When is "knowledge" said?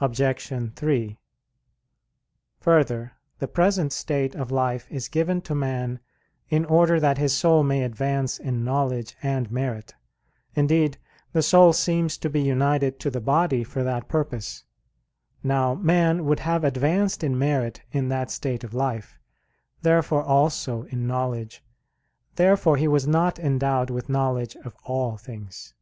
8.64-9.14, 21.06-21.62, 24.08-24.56